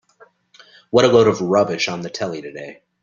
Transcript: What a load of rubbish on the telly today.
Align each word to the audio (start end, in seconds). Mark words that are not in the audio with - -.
What 0.89 1.05
a 1.05 1.09
load 1.09 1.27
of 1.27 1.41
rubbish 1.41 1.87
on 1.87 2.01
the 2.01 2.09
telly 2.09 2.41
today. 2.41 2.81